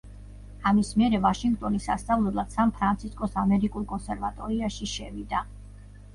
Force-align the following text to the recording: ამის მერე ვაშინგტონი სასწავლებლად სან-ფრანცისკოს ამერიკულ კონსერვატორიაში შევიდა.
ამის 0.69 0.87
მერე 1.01 1.19
ვაშინგტონი 1.25 1.81
სასწავლებლად 1.83 2.57
სან-ფრანცისკოს 2.57 3.37
ამერიკულ 3.43 3.87
კონსერვატორიაში 3.93 4.91
შევიდა. 4.97 5.45